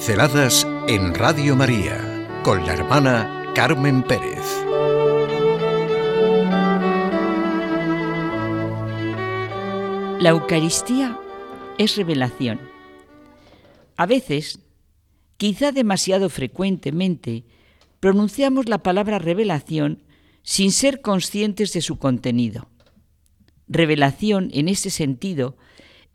[0.00, 4.46] Pinceladas en Radio María con la hermana Carmen Pérez.
[10.18, 11.18] La Eucaristía
[11.76, 12.60] es revelación.
[13.98, 14.60] A veces,
[15.36, 17.44] quizá demasiado frecuentemente,
[18.00, 20.02] pronunciamos la palabra revelación
[20.42, 22.70] sin ser conscientes de su contenido.
[23.68, 25.58] Revelación, en ese sentido,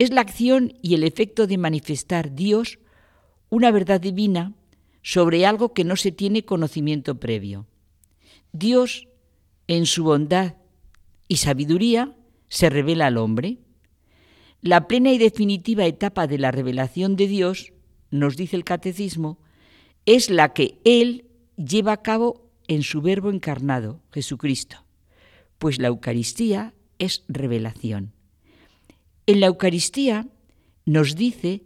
[0.00, 2.80] es la acción y el efecto de manifestar Dios
[3.50, 4.54] una verdad divina
[5.02, 7.66] sobre algo que no se tiene conocimiento previo.
[8.52, 9.08] Dios,
[9.68, 10.54] en su bondad
[11.28, 12.16] y sabiduría,
[12.48, 13.58] se revela al hombre.
[14.62, 17.72] La plena y definitiva etapa de la revelación de Dios,
[18.10, 19.38] nos dice el catecismo,
[20.06, 24.84] es la que Él lleva a cabo en su Verbo encarnado, Jesucristo,
[25.58, 28.12] pues la Eucaristía es revelación.
[29.26, 30.26] En la Eucaristía
[30.84, 31.62] nos dice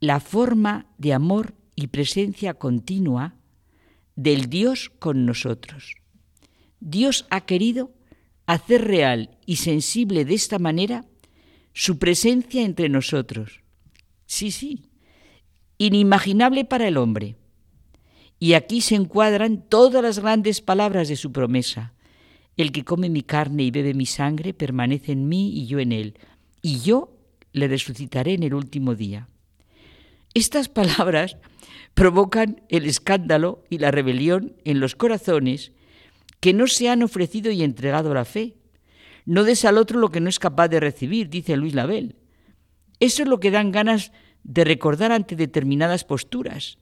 [0.00, 3.34] la forma de amor y presencia continua
[4.16, 5.96] del Dios con nosotros.
[6.80, 7.92] Dios ha querido
[8.46, 11.04] hacer real y sensible de esta manera
[11.72, 13.60] su presencia entre nosotros.
[14.26, 14.90] Sí, sí,
[15.78, 17.36] inimaginable para el hombre.
[18.40, 21.94] Y aquí se encuadran todas las grandes palabras de su promesa.
[22.56, 25.92] El que come mi carne y bebe mi sangre permanece en mí y yo en
[25.92, 26.18] él,
[26.62, 27.16] y yo
[27.52, 29.28] le resucitaré en el último día.
[30.34, 31.36] Estas palabras
[31.94, 35.72] provocan el escándalo y la rebelión en los corazones
[36.40, 38.56] que no se han ofrecido y entregado a la fe.
[39.24, 42.16] No des al otro lo que no es capaz de recibir, dice Luis Label.
[43.00, 44.12] Eso es lo que dan ganas
[44.44, 46.78] de recordar ante determinadas posturas.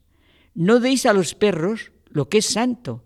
[0.55, 3.05] No deis a los perros lo que es santo,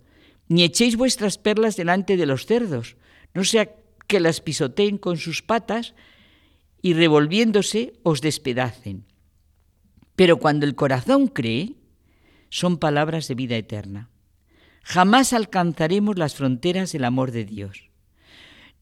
[0.48, 2.96] ni echéis vuestras perlas delante de los cerdos,
[3.34, 3.70] no sea
[4.06, 5.94] que las pisoteen con sus patas
[6.82, 9.09] y revolviéndose os despedacen.
[10.20, 11.76] Pero cuando el corazón cree,
[12.50, 14.10] son palabras de vida eterna.
[14.82, 17.88] Jamás alcanzaremos las fronteras del amor de Dios.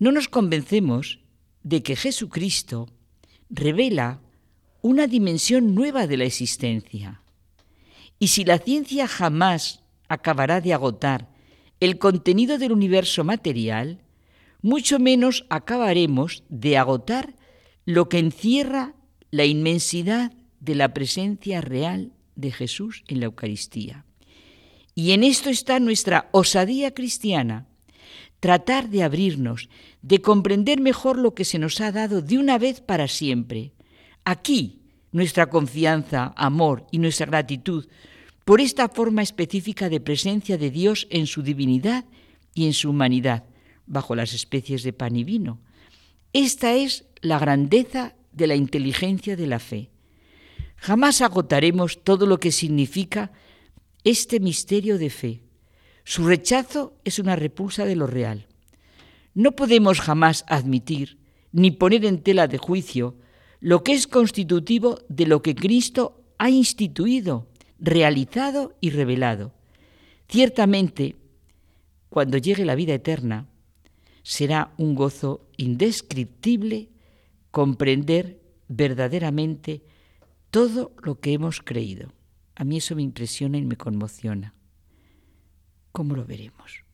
[0.00, 1.21] No nos convencemos
[1.62, 2.88] de que Jesucristo
[3.50, 4.21] revela
[4.82, 7.22] una dimensión nueva de la existencia.
[8.19, 11.28] Y si la ciencia jamás acabará de agotar
[11.78, 14.03] el contenido del universo material,
[14.60, 17.37] mucho menos acabaremos de agotar
[17.84, 18.97] lo que encierra
[19.31, 24.05] la inmensidad de la presencia real de Jesús en la Eucaristía.
[24.95, 27.67] Y en esto está nuestra osadía cristiana,
[28.41, 29.69] tratar de abrirnos,
[30.03, 33.73] de comprender mejor lo que se nos ha dado de una vez para siempre.
[34.25, 34.83] Aquí
[35.13, 37.87] nuestra confianza, amor y nuestra gratitud
[38.45, 42.07] por esta forma específica de presencia de Dios en su divinidad
[42.55, 43.45] y en su humanidad,
[43.87, 45.61] bajo las especies de pan y vino.
[46.33, 49.91] Esta es la grandeza de la inteligencia de la fe.
[50.78, 53.33] Jamás agotaremos todo lo que significa
[54.05, 55.43] este misterio de fe.
[56.05, 58.47] Su rechazo es una repulsa de lo real.
[59.34, 61.19] No podemos jamás admitir
[61.53, 63.17] ni poner en tela de juicio
[63.61, 69.53] lo que es constitutivo de lo que Cristo ha instituido, realizado y revelado.
[70.28, 71.17] Ciertamente,
[72.09, 73.49] cuando llegue la vida eterna,
[74.22, 76.88] será un gozo indescriptible
[77.50, 79.83] comprender verdaderamente
[80.51, 82.13] todo lo que hemos creído.
[82.55, 84.55] A mí eso me impresiona y me conmociona.
[85.93, 86.85] ¿Cómo lo veremos?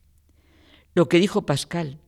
[0.93, 1.99] Lo que dijo Pascal,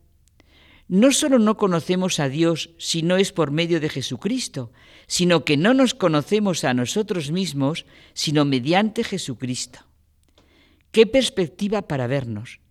[0.87, 4.71] no solo no conocemos a Dios si no es por medio de Jesucristo,
[5.05, 9.79] sino que no nos conocemos a nosotros mismos sino mediante Jesucristo.
[10.91, 12.61] ¿Qué perspectiva para vernos?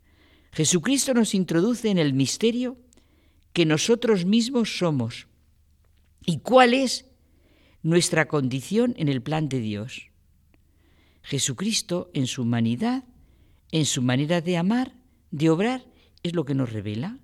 [0.52, 2.78] Jesucristo nos introduce en el misterio
[3.52, 5.28] que nosotros mismos somos.
[6.24, 7.04] ¿Y cuál es
[7.86, 10.10] nuestra condición en el plan de Dios.
[11.22, 13.04] Jesucristo, en su humanidad,
[13.70, 14.96] en su manera de amar,
[15.30, 15.84] de obrar,
[16.24, 17.20] es lo que nos revela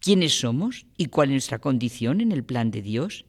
[0.00, 3.24] quiénes somos y cuál es nuestra condición en el plan de Dios.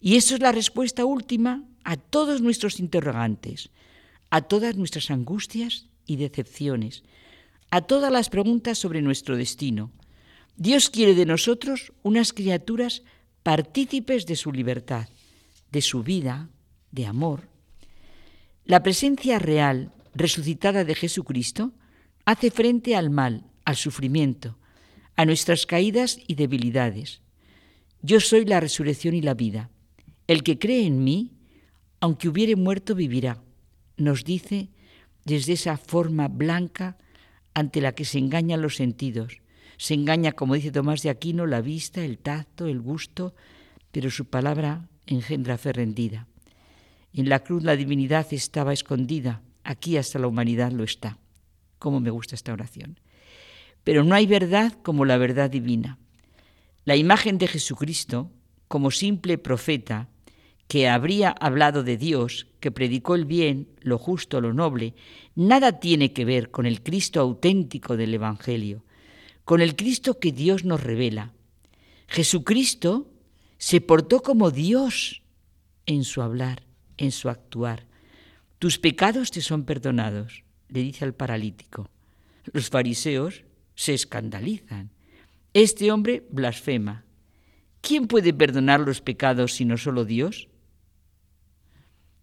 [0.00, 3.70] Y eso es la respuesta última a todos nuestros interrogantes,
[4.30, 7.02] a todas nuestras angustias y decepciones,
[7.70, 9.90] a todas las preguntas sobre nuestro destino.
[10.56, 13.02] Dios quiere de nosotros unas criaturas
[13.42, 15.08] partícipes de su libertad
[15.72, 16.50] de su vida,
[16.90, 17.48] de amor,
[18.64, 21.72] la presencia real, resucitada de Jesucristo,
[22.24, 24.56] hace frente al mal, al sufrimiento,
[25.16, 27.22] a nuestras caídas y debilidades.
[28.02, 29.70] Yo soy la resurrección y la vida.
[30.26, 31.32] El que cree en mí,
[32.00, 33.42] aunque hubiere muerto, vivirá,
[33.96, 34.70] nos dice
[35.24, 36.98] desde esa forma blanca
[37.54, 39.40] ante la que se engañan los sentidos.
[39.76, 43.34] Se engaña, como dice Tomás de Aquino, la vista, el tacto, el gusto,
[43.90, 46.26] pero su palabra engendra fe rendida.
[47.12, 51.18] En la cruz la divinidad estaba escondida, aquí hasta la humanidad lo está.
[51.78, 52.98] Cómo me gusta esta oración.
[53.84, 55.98] Pero no hay verdad como la verdad divina.
[56.84, 58.30] La imagen de Jesucristo,
[58.68, 60.08] como simple profeta,
[60.68, 64.94] que habría hablado de Dios, que predicó el bien, lo justo, lo noble,
[65.34, 68.84] nada tiene que ver con el Cristo auténtico del Evangelio,
[69.44, 71.34] con el Cristo que Dios nos revela.
[72.08, 73.11] Jesucristo
[73.62, 75.22] se portó como Dios
[75.86, 76.64] en su hablar,
[76.96, 77.86] en su actuar.
[78.58, 81.88] Tus pecados te son perdonados, le dice al paralítico.
[82.52, 83.44] Los fariseos
[83.76, 84.90] se escandalizan.
[85.54, 87.04] Este hombre blasfema.
[87.80, 90.48] ¿Quién puede perdonar los pecados sino solo Dios?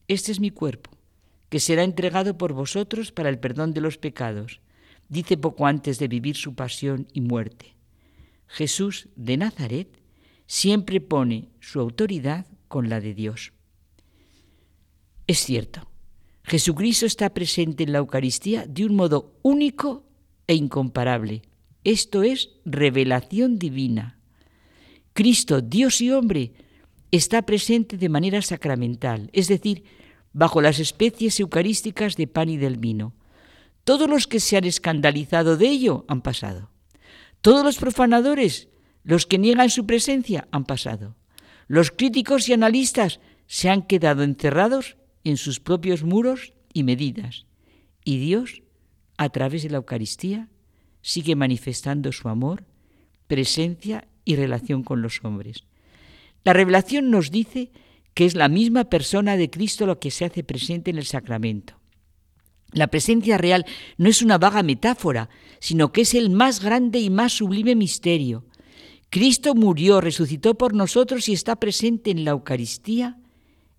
[0.09, 0.92] Este es mi cuerpo,
[1.47, 4.59] que será entregado por vosotros para el perdón de los pecados,
[5.07, 7.77] dice poco antes de vivir su pasión y muerte.
[8.45, 9.98] Jesús de Nazaret
[10.49, 13.53] siempre pone su autoridad con la de Dios.
[15.27, 15.87] Es cierto,
[16.43, 20.07] Jesucristo está presente en la Eucaristía de un modo único
[20.47, 21.43] e incomparable.
[21.83, 24.17] Esto es revelación divina.
[25.13, 26.53] Cristo, Dios y hombre,
[27.11, 29.83] está presente de manera sacramental, es decir,
[30.33, 33.13] bajo las especies eucarísticas de pan y del vino.
[33.83, 36.71] Todos los que se han escandalizado de ello han pasado.
[37.41, 38.69] Todos los profanadores,
[39.09, 41.15] los que niegan su presencia, han pasado.
[41.67, 47.47] Los críticos y analistas se han quedado encerrados en sus propios muros y medidas.
[48.06, 48.61] Y Dios,
[49.17, 50.47] a través de la Eucaristía,
[51.01, 52.65] sigue manifestando su amor,
[53.25, 55.63] presencia y relación con los hombres.
[56.44, 57.71] La revelación nos dice
[58.13, 61.79] que es la misma persona de Cristo lo que se hace presente en el sacramento.
[62.73, 63.65] La presencia real
[63.97, 68.45] no es una vaga metáfora, sino que es el más grande y más sublime misterio.
[69.09, 73.17] Cristo murió, resucitó por nosotros y está presente en la Eucaristía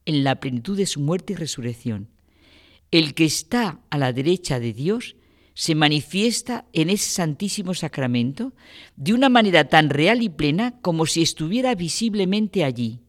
[0.05, 2.09] en la plenitud de su muerte y resurrección.
[2.91, 5.15] El que está a la derecha de Dios
[5.55, 8.53] se manifiesta en ese santísimo sacramento
[8.97, 13.01] de una manera tan real y plena como si estuviera visiblemente allí.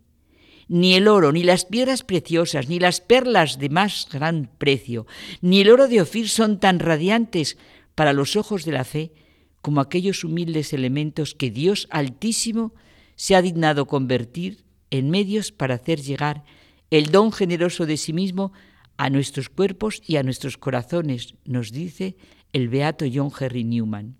[0.68, 5.08] Ni el oro, ni las piedras preciosas, ni las perlas de más gran precio,
[5.42, 7.58] ni el oro de Ofir son tan radiantes
[7.96, 9.12] para los ojos de la fe
[9.62, 12.74] como aquellos humildes elementos que Dios Altísimo
[13.16, 16.44] se ha dignado convertir en medios para hacer llegar
[16.90, 18.52] el don generoso de sí mismo
[18.98, 22.16] a nuestros cuerpos y a nuestros corazones, nos dice
[22.54, 24.18] el beato John Henry Newman.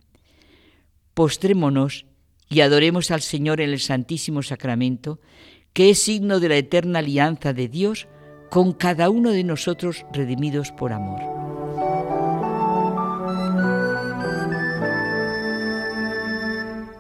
[1.14, 2.06] Postrémonos
[2.50, 5.20] y adoremos al Señor en el Santísimo Sacramento,
[5.74, 8.08] que es signo de la eterna alianza de Dios
[8.50, 11.41] con cada uno de nosotros redimidos por amor.